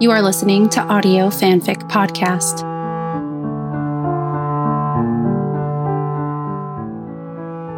[0.00, 2.62] You are listening to Audio Fanfic Podcast.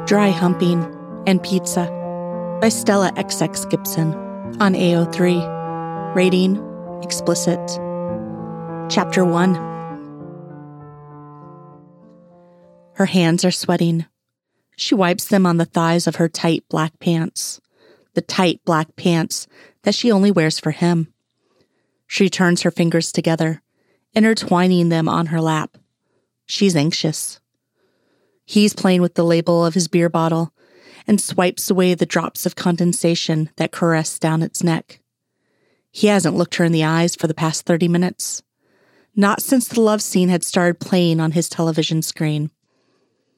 [0.07, 0.85] Dry Humping
[1.27, 1.87] and Pizza
[2.61, 4.13] by Stella XX Gibson
[4.61, 6.15] on AO3.
[6.15, 6.63] Rating
[7.03, 7.59] explicit.
[8.91, 9.55] Chapter 1
[12.97, 14.05] Her hands are sweating.
[14.77, 17.63] She wipes them on the thighs of her tight black pants,
[18.13, 19.47] the tight black pants
[19.85, 21.15] that she only wears for him.
[22.13, 23.63] She turns her fingers together,
[24.15, 25.79] intertwining them on her lap.
[26.45, 27.39] She's anxious.
[28.45, 30.53] He's playing with the label of his beer bottle
[31.07, 35.01] and swipes away the drops of condensation that caress down its neck.
[35.93, 38.43] He hasn't looked her in the eyes for the past 30 minutes.
[39.15, 42.51] Not since the love scene had started playing on his television screen.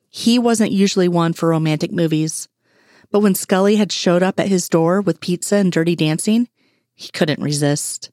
[0.09, 2.49] He wasn't usually one for romantic movies,
[3.11, 6.49] but when Scully had showed up at his door with pizza and dirty dancing,
[6.95, 8.11] he couldn't resist.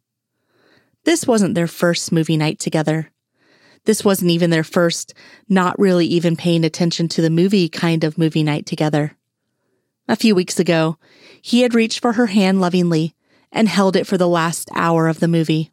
[1.05, 3.11] This wasn't their first movie night together.
[3.85, 5.13] This wasn't even their first,
[5.47, 9.15] not really even paying attention to the movie kind of movie night together.
[10.07, 10.97] A few weeks ago,
[11.41, 13.15] he had reached for her hand lovingly
[13.51, 15.71] and held it for the last hour of the movie.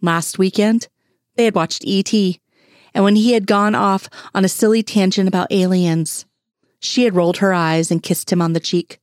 [0.00, 0.88] Last weekend,
[1.36, 2.40] they had watched E.T.,
[2.94, 6.24] and when he had gone off on a silly tangent about aliens,
[6.80, 8.98] she had rolled her eyes and kissed him on the cheek,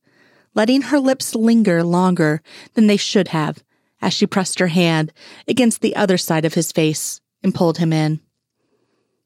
[0.53, 2.41] letting her lips linger longer
[2.73, 3.63] than they should have
[4.05, 5.11] as she pressed her hand
[5.47, 8.19] against the other side of his face and pulled him in.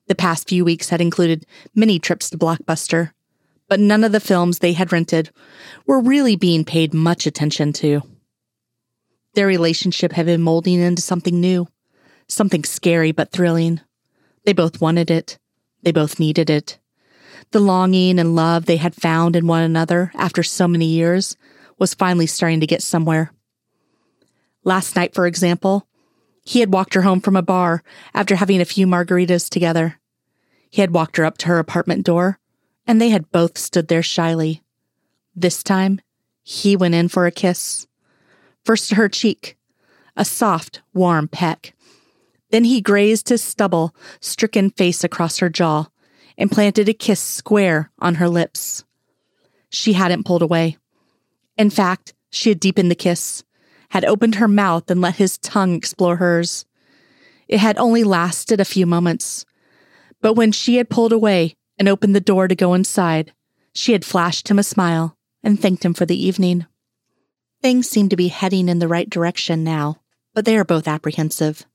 [0.07, 3.11] The past few weeks had included many trips to Blockbuster,
[3.67, 5.31] but none of the films they had rented
[5.85, 8.01] were really being paid much attention to.
[9.33, 11.67] Their relationship had been molding into something new,
[12.29, 13.81] something scary but thrilling.
[14.45, 15.37] They both wanted it.
[15.83, 16.79] They both needed it.
[17.51, 21.35] The longing and love they had found in one another after so many years
[21.77, 23.33] was finally starting to get somewhere.
[24.63, 25.87] Last night, for example,
[26.43, 29.99] he had walked her home from a bar after having a few margaritas together.
[30.69, 32.39] He had walked her up to her apartment door,
[32.85, 34.63] and they had both stood there shyly.
[35.35, 36.01] This time,
[36.43, 37.87] he went in for a kiss.
[38.65, 39.57] First to her cheek,
[40.17, 41.73] a soft, warm peck.
[42.51, 45.85] Then he grazed his stubble, stricken face across her jaw
[46.37, 48.83] and planted a kiss square on her lips.
[49.69, 50.77] She hadn't pulled away.
[51.57, 53.43] In fact, she had deepened the kiss,
[53.91, 56.65] had opened her mouth and let his tongue explore hers.
[57.47, 59.45] It had only lasted a few moments.
[60.21, 63.33] But when she had pulled away and opened the door to go inside,
[63.73, 66.65] she had flashed him a smile and thanked him for the evening.
[67.61, 70.01] Things seem to be heading in the right direction now,
[70.33, 71.65] but they are both apprehensive.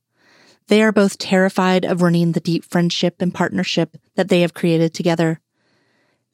[0.68, 4.94] They are both terrified of ruining the deep friendship and partnership that they have created
[4.94, 5.40] together.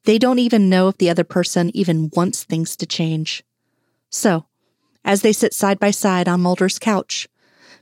[0.05, 3.43] They don't even know if the other person even wants things to change.
[4.09, 4.47] So,
[5.05, 7.28] as they sit side by side on Mulder's couch,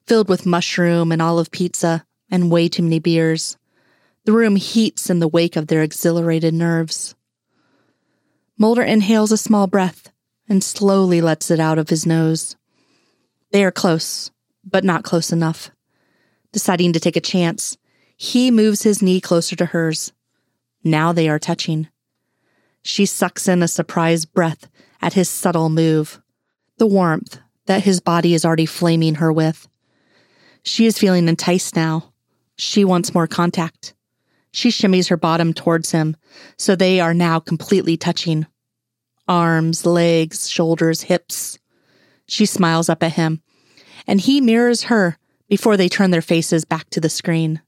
[0.07, 3.57] filled with mushroom and olive pizza and way too many beers.
[4.25, 7.15] The room heats in the wake of their exhilarated nerves.
[8.59, 10.11] Mulder inhales a small breath
[10.49, 12.57] and slowly lets it out of his nose.
[13.53, 14.31] They are close,
[14.65, 15.71] but not close enough.
[16.53, 17.77] Deciding to take a chance,
[18.17, 20.13] he moves his knee closer to hers.
[20.83, 21.89] Now they are touching.
[22.83, 24.69] She sucks in a surprised breath
[25.01, 26.21] at his subtle move
[26.79, 29.69] the warmth that his body is already flaming her with.
[30.63, 32.13] She is feeling enticed now.
[32.57, 33.95] She wants more contact.
[34.51, 36.17] She shimmies her bottom towards him,
[36.57, 38.47] so they are now completely touching.
[39.29, 41.59] Arms, legs, shoulders, hips.
[42.27, 43.43] She smiles up at him,
[44.07, 45.19] and he mirrors her
[45.49, 47.61] before they turn their faces back to the screen.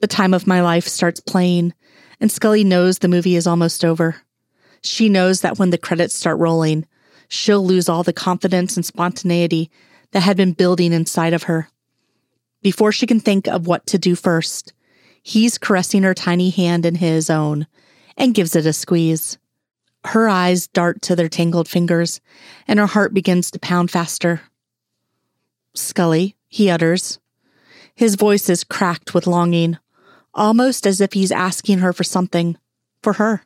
[0.00, 1.74] The time of my life starts playing,
[2.20, 4.16] and Scully knows the movie is almost over.
[4.82, 6.86] She knows that when the credits start rolling,
[7.30, 9.70] she'll lose all the confidence and spontaneity
[10.10, 11.70] that had been building inside of her.
[12.60, 14.74] Before she can think of what to do first,
[15.22, 17.66] he's caressing her tiny hand in his own
[18.16, 19.38] and gives it a squeeze.
[20.04, 22.20] Her eyes dart to their tangled fingers,
[22.66, 24.42] and her heart begins to pound faster.
[25.74, 27.20] Scully, he utters.
[27.94, 29.78] His voice is cracked with longing,
[30.34, 32.58] almost as if he's asking her for something,
[33.02, 33.44] for her.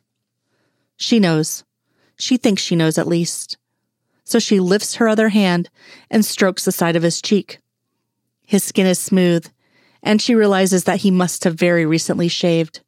[0.97, 1.63] She knows.
[2.17, 3.57] She thinks she knows at least
[4.25, 5.69] so she lifts her other hand
[6.09, 7.59] and strokes the side of his cheek.
[8.45, 9.47] His skin is smooth,
[10.03, 12.81] and she realizes that he must have very recently shaved.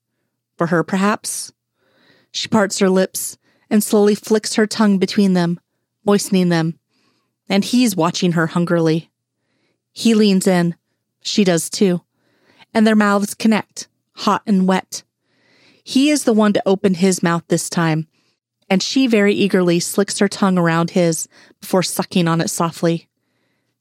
[0.57, 1.53] For her, perhaps?
[2.31, 3.37] She parts her lips
[3.69, 5.59] and slowly flicks her tongue between them,
[6.05, 6.79] moistening them,
[7.47, 9.09] and he's watching her hungrily.
[9.93, 10.75] He leans in,
[11.21, 12.01] she does too,
[12.73, 15.03] and their mouths connect, hot and wet.
[15.83, 18.07] He is the one to open his mouth this time,
[18.69, 21.27] and she very eagerly slicks her tongue around his
[21.61, 23.07] before sucking on it softly.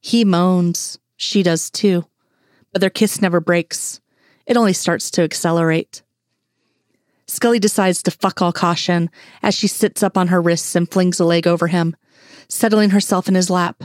[0.00, 0.98] He moans.
[1.16, 2.06] She does too.
[2.72, 4.00] But their kiss never breaks.
[4.46, 6.02] It only starts to accelerate.
[7.26, 9.10] Scully decides to fuck all caution
[9.42, 11.96] as she sits up on her wrists and flings a leg over him,
[12.48, 13.82] settling herself in his lap.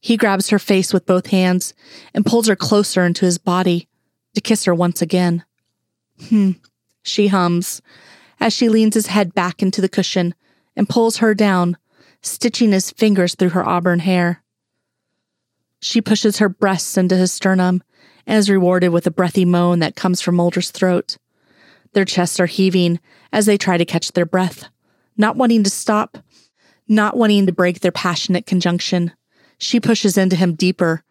[0.00, 1.74] He grabs her face with both hands
[2.14, 3.88] and pulls her closer into his body
[4.34, 5.44] to kiss her once again.
[6.28, 6.52] Hmm,
[7.02, 7.80] she hums
[8.40, 10.34] as she leans his head back into the cushion
[10.76, 11.76] and pulls her down,
[12.22, 14.42] stitching his fingers through her auburn hair.
[15.80, 17.82] She pushes her breasts into his sternum
[18.26, 21.16] and is rewarded with a breathy moan that comes from Mulder's throat.
[21.92, 23.00] Their chests are heaving
[23.32, 24.64] as they try to catch their breath,
[25.16, 26.18] not wanting to stop,
[26.88, 29.12] not wanting to break their passionate conjunction.
[29.58, 31.02] She pushes into him deeper.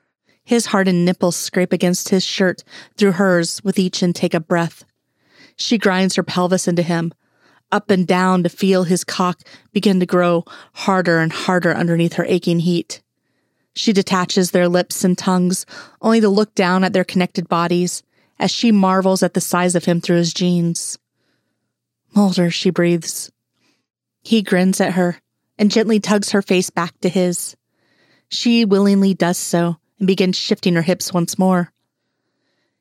[0.43, 2.63] His hardened nipples scrape against his shirt
[2.95, 4.85] through hers with each intake of breath.
[5.57, 7.13] She grinds her pelvis into him,
[7.71, 9.41] up and down to feel his cock
[9.73, 13.01] begin to grow harder and harder underneath her aching heat.
[13.75, 15.65] She detaches their lips and tongues,
[16.01, 18.03] only to look down at their connected bodies
[18.39, 20.97] as she marvels at the size of him through his jeans.
[22.15, 23.31] Mulder, she breathes.
[24.23, 25.19] He grins at her
[25.57, 27.55] and gently tugs her face back to his.
[28.29, 31.71] She willingly does so and begins shifting her hips once more.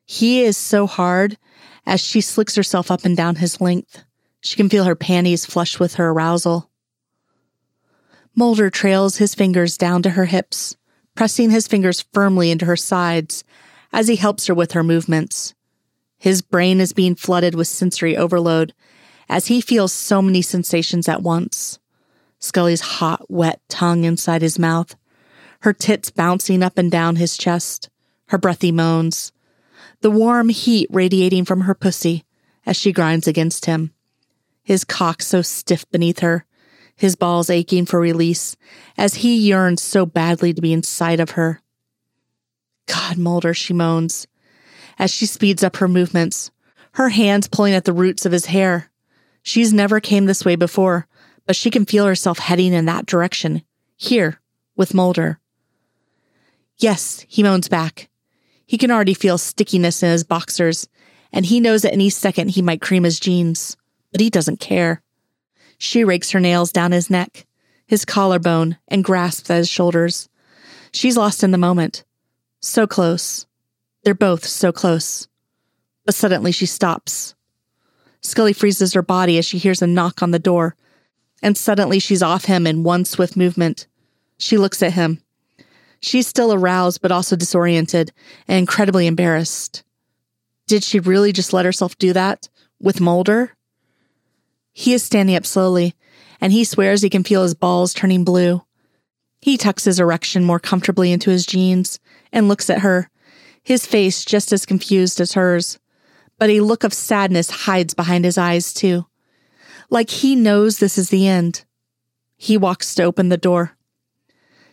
[0.05, 1.37] He is so hard
[1.87, 4.03] as she slicks herself up and down his length.
[4.41, 6.69] She can feel her panties flush with her arousal.
[8.35, 10.75] Mulder trails his fingers down to her hips,
[11.15, 13.43] pressing his fingers firmly into her sides
[13.91, 15.55] as he helps her with her movements.
[16.19, 18.73] His brain is being flooded with sensory overload
[19.29, 21.79] as he feels so many sensations at once.
[22.39, 24.95] Scully's hot, wet tongue inside his mouth,
[25.61, 27.89] her tits bouncing up and down his chest,
[28.27, 29.31] her breathy moans,
[30.01, 32.23] the warm heat radiating from her pussy
[32.65, 33.93] as she grinds against him.
[34.63, 36.45] His cock so stiff beneath her,
[36.95, 38.57] his balls aching for release
[38.97, 41.61] as he yearns so badly to be inside of her.
[42.87, 44.27] God, Mulder, she moans
[44.99, 46.51] as she speeds up her movements,
[46.93, 48.89] her hands pulling at the roots of his hair.
[49.43, 51.07] She's never came this way before,
[51.45, 53.61] but she can feel herself heading in that direction,
[53.95, 54.41] here,
[54.75, 55.39] with Mulder.
[56.77, 58.09] Yes, he moans back.
[58.67, 60.87] He can already feel stickiness in his boxers,
[61.31, 63.77] and he knows that any second he might cream his jeans,
[64.11, 65.01] but he doesn't care.
[65.77, 67.45] She rakes her nails down his neck,
[67.85, 70.27] his collarbone, and grasps at his shoulders.
[70.91, 72.03] She's lost in the moment.
[72.59, 73.45] So close.
[74.03, 75.27] They're both so close.
[76.05, 77.35] But suddenly she stops.
[78.21, 80.75] Scully freezes her body as she hears a knock on the door,
[81.41, 83.87] and suddenly she's off him in one swift movement.
[84.37, 85.21] She looks at him.
[85.99, 88.11] She's still aroused, but also disoriented
[88.47, 89.83] and incredibly embarrassed.
[90.67, 92.49] Did she really just let herself do that?
[92.79, 93.53] With Mulder?
[94.73, 95.95] He is standing up slowly,
[96.39, 98.63] and he swears he can feel his balls turning blue.
[99.41, 101.99] He tucks his erection more comfortably into his jeans
[102.31, 103.09] and looks at her,
[103.63, 105.79] his face just as confused as hers.
[106.37, 109.07] But a look of sadness hides behind his eyes, too.
[109.89, 111.65] Like he knows this is the end.
[112.35, 113.76] He walks to open the door.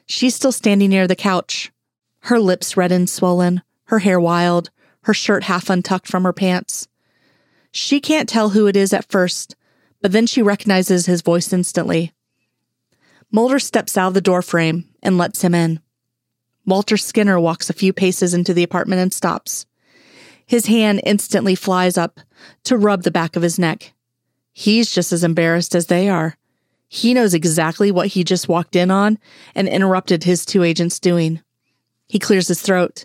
[0.06, 1.72] She's still standing near the couch,
[2.20, 4.70] her lips red and swollen, her hair wild,
[5.02, 6.88] her shirt half untucked from her pants.
[7.70, 9.56] She can't tell who it is at first,
[10.00, 12.12] but then she recognizes his voice instantly.
[13.30, 15.80] Mulder steps out of the doorframe and lets him in.
[16.66, 19.66] Walter Skinner walks a few paces into the apartment and stops.
[20.46, 22.20] His hand instantly flies up
[22.64, 23.92] to rub the back of his neck.
[24.52, 26.36] He's just as embarrassed as they are.
[26.88, 29.18] He knows exactly what he just walked in on
[29.54, 31.42] and interrupted his two agents doing.
[32.06, 33.04] He clears his throat.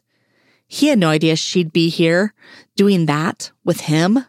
[0.67, 2.33] He had no idea she'd be here
[2.75, 4.25] doing that with him.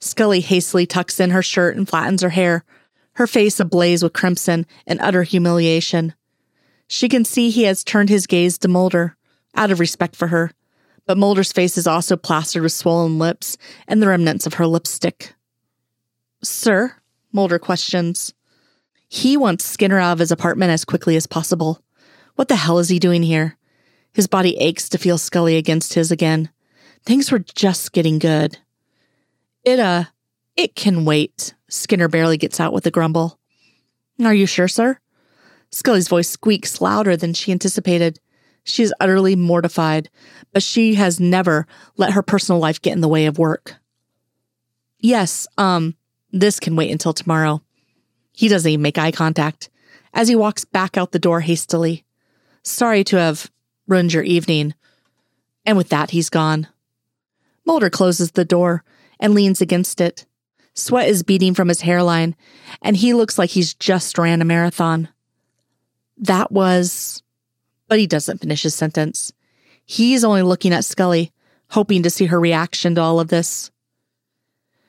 [0.00, 2.64] Scully hastily tucks in her shirt and flattens her hair,
[3.14, 6.14] her face ablaze with crimson and utter humiliation.
[6.86, 9.16] She can see he has turned his gaze to Mulder,
[9.54, 10.52] out of respect for her,
[11.06, 15.34] but Mulder's face is also plastered with swollen lips and the remnants of her lipstick.
[16.42, 16.94] Sir?
[17.32, 18.34] Mulder questions.
[19.08, 21.82] He wants Skinner out of his apartment as quickly as possible.
[22.36, 23.56] What the hell is he doing here?
[24.12, 26.50] His body aches to feel Scully against his again.
[27.04, 28.58] Things were just getting good.
[29.64, 30.04] It, uh,
[30.56, 31.54] it can wait.
[31.68, 33.38] Skinner barely gets out with a grumble.
[34.22, 34.98] Are you sure, sir?
[35.70, 38.20] Scully's voice squeaks louder than she anticipated.
[38.64, 40.10] She is utterly mortified,
[40.52, 43.76] but she has never let her personal life get in the way of work.
[44.98, 45.94] Yes, um,
[46.32, 47.62] this can wait until tomorrow.
[48.38, 49.68] He doesn't even make eye contact
[50.14, 52.04] as he walks back out the door hastily.
[52.62, 53.50] Sorry to have
[53.88, 54.74] ruined your evening.
[55.66, 56.68] And with that, he's gone.
[57.66, 58.84] Mulder closes the door
[59.18, 60.24] and leans against it.
[60.72, 62.36] Sweat is beading from his hairline,
[62.80, 65.08] and he looks like he's just ran a marathon.
[66.16, 67.24] That was
[67.88, 69.32] But he doesn't finish his sentence.
[69.84, 71.32] He's only looking at Scully,
[71.70, 73.72] hoping to see her reaction to all of this.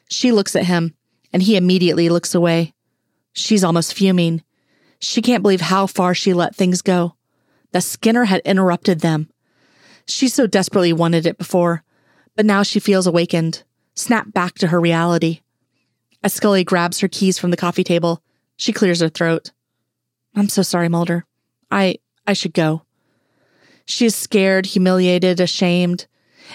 [0.08, 0.94] She looks at him,
[1.34, 2.76] and he immediately looks away.
[3.34, 4.44] She's almost fuming.
[5.00, 7.16] She can't believe how far she let things go.
[7.72, 9.30] The Skinner had interrupted them.
[10.06, 11.84] She so desperately wanted it before,
[12.36, 15.42] but now she feels awakened, snapped back to her reality.
[16.24, 18.24] As Scully grabs her keys from the coffee table,
[18.58, 19.52] she clears her throat.
[20.36, 21.26] I'm so sorry, Mulder.
[21.72, 22.84] I I should go.
[23.86, 26.08] She is scared, humiliated, ashamed,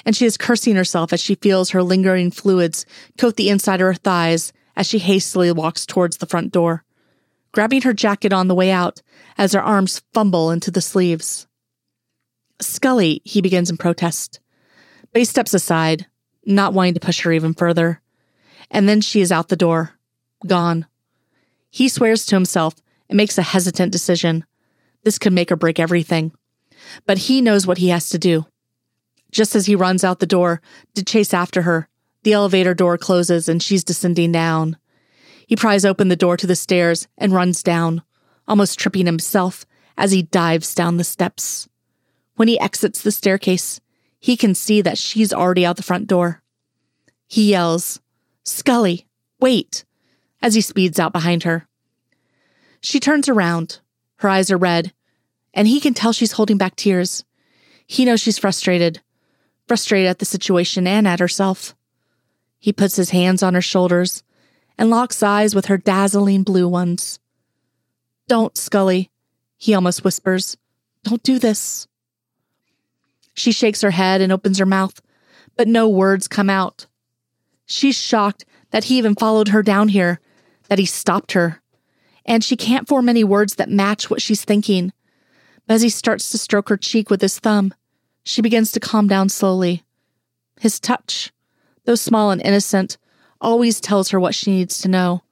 [0.05, 2.87] and she is cursing herself as she feels her lingering fluids
[3.19, 6.85] coat the inside of her thighs as she hastily walks towards the front door,
[7.53, 9.03] grabbing her jacket on the way out
[9.39, 11.47] as her arms fumble into the sleeves.
[12.61, 14.41] Scully, he begins in protest,
[15.13, 16.07] but he steps aside,
[16.45, 18.01] not wanting to push her even further.
[18.71, 19.93] And then she is out the door,
[20.47, 20.87] gone.
[21.71, 22.75] He swears to himself
[23.09, 24.45] and makes a hesitant decision.
[25.03, 26.33] This could make or break everything.
[27.07, 28.47] But he knows what he has to do.
[29.31, 30.61] Just as he runs out the door
[30.95, 31.89] to chase after her,
[32.25, 34.77] the elevator door closes and she's descending down.
[35.47, 38.03] He pries open the door to the stairs and runs down,
[38.49, 39.67] almost tripping himself
[39.97, 41.69] as he dives down the steps.
[42.37, 43.81] When he exits the staircase,
[44.19, 46.43] he can see that she's already out the front door.
[47.29, 48.01] He yells,
[48.43, 49.07] Scully,
[49.39, 49.85] wait,
[50.43, 51.69] as he speeds out behind her.
[52.81, 53.81] She turns around.
[54.17, 54.93] Her eyes are red,
[55.53, 57.25] and he can tell she's holding back tears.
[57.87, 59.03] He knows she's frustrated,
[59.69, 61.75] frustrated at the situation and at herself.
[62.65, 64.23] He puts his hands on her shoulders
[64.79, 67.19] and locks eyes with her dazzling blue ones.
[68.27, 69.11] Don't, Scully,
[69.59, 70.57] he almost whispers.
[71.03, 71.87] Don't do this.
[73.35, 75.03] She shakes her head and opens her mouth,
[75.59, 76.87] but no words come out.
[77.67, 80.19] She's shocked that he even followed her down here,
[80.71, 81.61] that he stopped her.
[82.25, 84.91] And she can't form any words that match what she's thinking.
[85.67, 87.75] But as he starts to stroke her cheek with his thumb,
[88.23, 89.83] she begins to calm down slowly.
[90.61, 91.31] His touch,
[91.85, 92.99] though small and innocent,
[93.41, 95.23] always tells her what she needs to know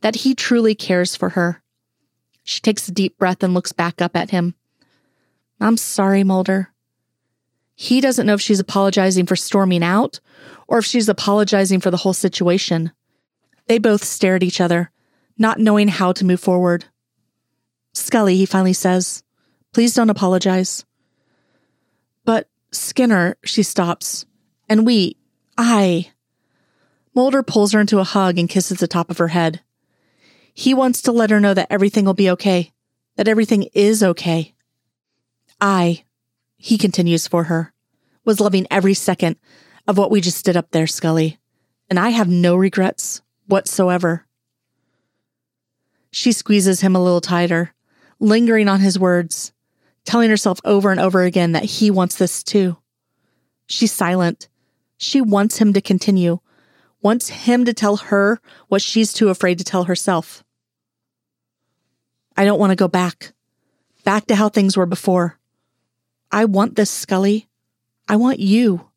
[0.00, 1.62] that he truly cares for her.
[2.42, 4.54] She takes a deep breath and looks back up at him.
[5.60, 6.68] I'm sorry, Mulder.
[7.74, 10.20] He doesn't know if she's apologizing for storming out
[10.68, 12.92] or if she's apologizing for the whole situation.
[13.66, 14.90] They both stare at each other,
[15.38, 16.84] not knowing how to move forward.
[17.94, 19.22] Scully, he finally says,
[19.72, 20.84] please don't apologize.
[22.24, 24.26] But Skinner, she stops,
[24.68, 25.16] and we,
[25.56, 26.10] I.
[27.14, 29.60] Mulder pulls her into a hug and kisses the top of her head.
[30.52, 32.72] He wants to let her know that everything will be okay,
[33.16, 34.54] that everything is okay.
[35.60, 36.04] I,
[36.56, 37.72] he continues for her,
[38.24, 39.36] was loving every second
[39.86, 41.38] of what we just did up there, Scully,
[41.88, 44.26] and I have no regrets whatsoever.
[46.10, 47.74] She squeezes him a little tighter,
[48.20, 49.52] lingering on his words,
[50.04, 52.76] telling herself over and over again that he wants this too.
[53.66, 54.48] She's silent.
[55.04, 56.38] She wants him to continue,
[57.02, 60.42] wants him to tell her what she's too afraid to tell herself.
[62.38, 63.34] I don't want to go back,
[64.02, 65.38] back to how things were before.
[66.32, 67.48] I want this, Scully.
[68.08, 68.88] I want you.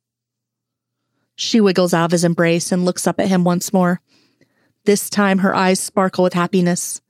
[1.36, 4.00] She wiggles out of his embrace and looks up at him once more.
[4.86, 7.02] This time her eyes sparkle with happiness.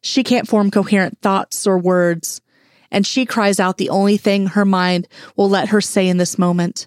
[0.00, 2.40] She can't form coherent thoughts or words,
[2.88, 6.38] and she cries out the only thing her mind will let her say in this
[6.38, 6.86] moment.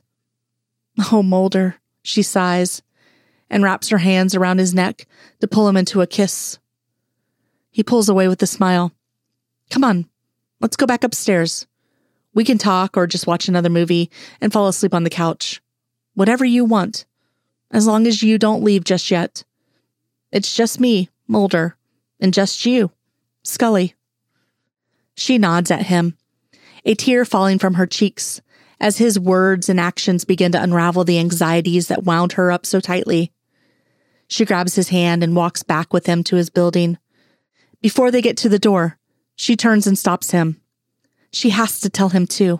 [1.11, 2.81] Oh, Mulder, she sighs
[3.49, 5.07] and wraps her hands around his neck
[5.39, 6.59] to pull him into a kiss.
[7.69, 8.91] He pulls away with a smile.
[9.69, 10.07] Come on,
[10.59, 11.67] let's go back upstairs.
[12.33, 15.61] We can talk or just watch another movie and fall asleep on the couch.
[16.13, 17.05] Whatever you want,
[17.71, 19.43] as long as you don't leave just yet.
[20.31, 21.75] It's just me, Mulder,
[22.19, 22.91] and just you,
[23.43, 23.95] Scully.
[25.15, 26.17] She nods at him,
[26.85, 28.41] a tear falling from her cheeks
[28.81, 32.79] as his words and actions begin to unravel the anxieties that wound her up so
[32.79, 33.31] tightly.
[34.27, 36.97] She grabs his hand and walks back with him to his building.
[37.79, 38.97] Before they get to the door,
[39.35, 40.59] she turns and stops him.
[41.31, 42.59] She has to tell him too.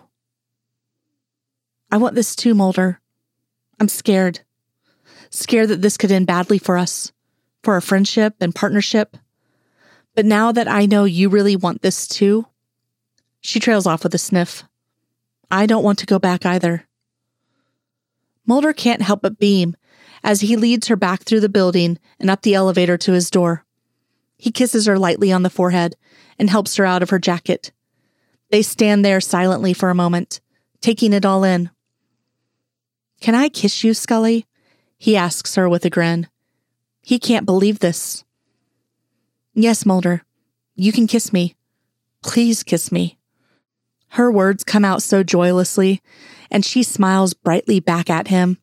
[1.90, 3.00] I want this too, Mulder.
[3.80, 4.40] I'm scared.
[5.30, 7.12] Scared that this could end badly for us,
[7.64, 9.16] for our friendship and partnership.
[10.14, 12.46] But now that I know you really want this too,
[13.40, 14.62] she trails off with a sniff.
[15.52, 16.86] I don't want to go back either.
[18.46, 19.76] Mulder can't help but beam
[20.24, 23.66] as he leads her back through the building and up the elevator to his door.
[24.38, 25.94] He kisses her lightly on the forehead
[26.38, 27.70] and helps her out of her jacket.
[28.50, 30.40] They stand there silently for a moment,
[30.80, 31.68] taking it all in.
[33.20, 34.46] Can I kiss you, Scully?
[34.96, 36.28] He asks her with a grin.
[37.02, 38.24] He can't believe this.
[39.52, 40.22] Yes, Mulder.
[40.76, 41.56] You can kiss me.
[42.22, 43.18] Please kiss me.
[44.12, 46.02] Her words come out so joylessly,
[46.50, 48.58] and she smiles brightly back at him.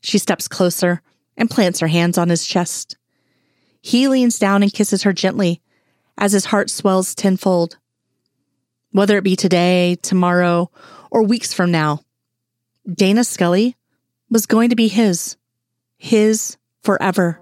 [0.00, 1.02] She steps closer
[1.36, 2.96] and plants her hands on his chest.
[3.80, 5.60] He leans down and kisses her gently
[6.16, 7.78] as his heart swells tenfold.
[8.92, 10.70] Whether it be today, tomorrow,
[11.10, 12.02] or weeks from now,
[12.88, 13.76] Dana Scully
[14.30, 15.36] was going to be his,
[15.98, 17.41] his forever.